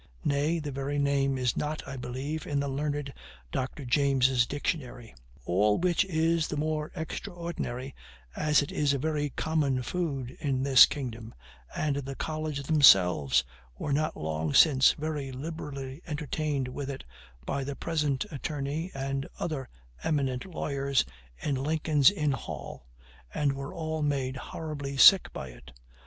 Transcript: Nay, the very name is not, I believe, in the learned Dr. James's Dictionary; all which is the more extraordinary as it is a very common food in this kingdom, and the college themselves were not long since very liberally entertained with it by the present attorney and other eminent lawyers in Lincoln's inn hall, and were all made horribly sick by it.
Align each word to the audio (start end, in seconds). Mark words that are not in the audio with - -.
Nay, 0.25 0.57
the 0.57 0.71
very 0.71 0.97
name 0.97 1.37
is 1.37 1.55
not, 1.55 1.87
I 1.87 1.95
believe, 1.95 2.47
in 2.47 2.59
the 2.59 2.67
learned 2.67 3.13
Dr. 3.51 3.85
James's 3.85 4.47
Dictionary; 4.47 5.13
all 5.45 5.77
which 5.77 6.05
is 6.05 6.47
the 6.47 6.57
more 6.57 6.91
extraordinary 6.95 7.93
as 8.35 8.63
it 8.63 8.71
is 8.71 8.95
a 8.95 8.97
very 8.97 9.29
common 9.29 9.83
food 9.83 10.31
in 10.39 10.63
this 10.63 10.87
kingdom, 10.87 11.35
and 11.75 11.97
the 11.97 12.15
college 12.15 12.63
themselves 12.63 13.43
were 13.77 13.93
not 13.93 14.17
long 14.17 14.55
since 14.55 14.93
very 14.93 15.31
liberally 15.31 16.01
entertained 16.07 16.67
with 16.67 16.89
it 16.89 17.03
by 17.45 17.63
the 17.63 17.75
present 17.75 18.25
attorney 18.31 18.89
and 18.95 19.29
other 19.37 19.69
eminent 20.03 20.45
lawyers 20.47 21.05
in 21.37 21.53
Lincoln's 21.53 22.09
inn 22.09 22.31
hall, 22.31 22.87
and 23.35 23.53
were 23.53 23.71
all 23.75 24.01
made 24.01 24.35
horribly 24.35 24.97
sick 24.97 25.31
by 25.31 25.49
it. 25.49 25.71